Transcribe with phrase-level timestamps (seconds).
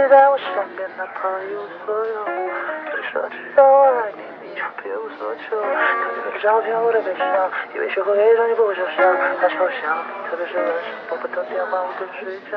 [0.00, 0.46] 直在我身
[0.76, 2.24] 边，哪怕一无所有。
[2.24, 5.60] 你说只要我爱你，你就别无所求。
[5.60, 7.28] 看着你的照片，我的悲伤，
[7.74, 8.96] 以为学会伪装就不会受伤。
[9.36, 10.00] 太抽象，
[10.30, 10.72] 特别是晚上
[11.06, 12.56] 拨不通电话，我更睡觉。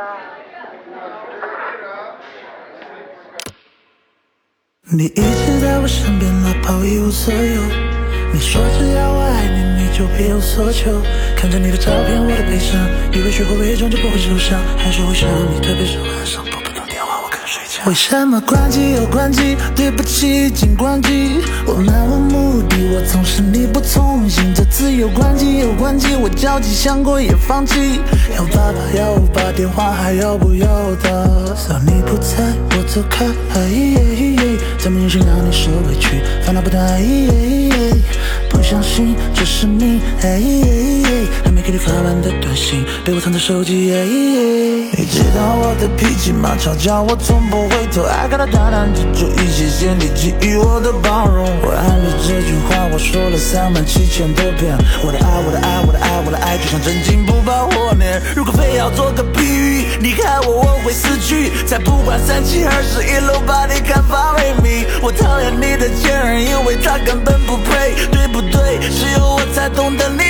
[4.95, 7.59] 你一直在我身边，哪怕一无所有。
[8.31, 10.95] 你说只要我爱你，你就别无所求。
[11.35, 12.79] 看着你的照片，我的悲伤，
[13.11, 16.39] 以为学会伪装就不会受伤，还是会想你，特别是晚上
[17.85, 19.57] 为什么关机又关机？
[19.75, 21.41] 对不起，请关机。
[21.65, 24.53] 我漫无目的，我总是力不从心。
[24.55, 27.99] 这次又关机又关机，我焦急想过也放弃。
[28.37, 30.65] 要爸爸要我把电话还要不要
[31.03, 31.09] 打
[31.57, 33.25] ？So 你不在，我走开。
[34.77, 36.21] 怎么忍心让你受委屈？
[36.45, 36.81] 烦恼不断。
[38.49, 41.02] 不相信这是你，还没
[41.65, 43.73] 给你发完的短信，被我藏在手机。
[44.91, 46.57] 你知道我的脾气吗？
[46.59, 51.47] 吵架我从不回头，爱看到大胆之主意，谢谢你给予我的包容。
[51.63, 58.21] 我爱你这句话我说了三万七千多遍，我的爱，我的爱，我的爱，我的爱，就像真金不怕火炼。
[58.35, 64.83] 如果非要做个比喻，离开我我会死去，才不管三七二十一，路把你看发为迷。
[65.01, 68.79] 我讨厌你的前任，因为他根本不配，对不对？
[68.91, 70.22] 只有我才懂得你。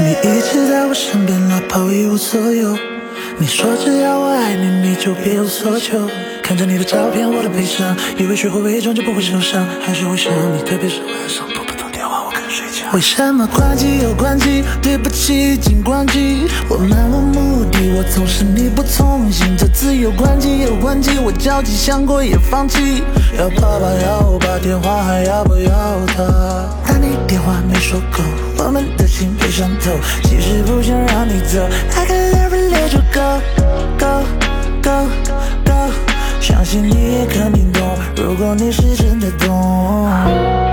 [0.00, 2.76] 你一直在我身边，哪怕我一无所有。
[3.38, 6.08] 你说只要我爱你，你就别无所求。
[6.42, 12.90] 看着你的照片，我的悲伤，以为学会伪装就不会受伤，还是会想你，特别是晚上拨不通电话，我该睡觉。
[12.92, 14.64] 为什么关机又关机？
[14.82, 16.48] 对不起，请关机。
[16.68, 19.54] 我漫无目的，我总是力不从心。
[19.56, 23.02] 这次又关机又关机，我焦急想过也放弃。
[23.38, 25.70] 要爸爸要我把电话还要不要
[26.08, 26.24] 他？
[26.84, 27.16] 打你
[27.80, 28.22] 说够，
[28.58, 29.90] 我们的心被伤透。
[30.22, 31.58] 其实不想让你走
[31.96, 33.40] ，I can never let you go
[33.98, 34.22] go
[34.82, 35.08] go
[35.64, 35.92] go。
[36.40, 37.82] 相信你也肯定懂，
[38.16, 40.69] 如果你是真的懂。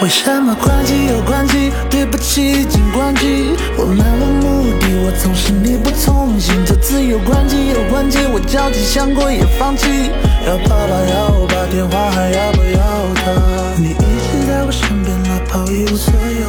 [0.00, 1.72] 为什么关机又关机？
[1.90, 3.56] 对不起，请关机。
[3.76, 6.54] 我漫无目的，我总是力不从心。
[6.64, 10.08] 这次又关机又关机，我焦急想过也放弃。
[10.46, 12.78] 要爸爸要我把电话还要不要
[13.18, 13.74] 他？
[13.76, 16.46] 你一直在我身边，哪怕一无所有。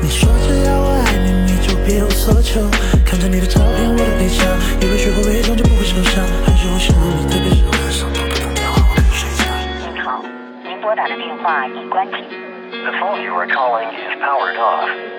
[0.00, 2.58] 你说只要我爱你，你就别无所求。
[3.04, 4.48] 看着你的照片，我的悲伤，
[4.80, 9.44] 以为学会伪装就不会受伤，还是会想你，特别是晚上拨不通电话，我睡觉。
[9.84, 10.24] 您好，
[10.64, 12.47] 您拨打的电话已关机。
[12.84, 15.17] The phone you are calling is powered off.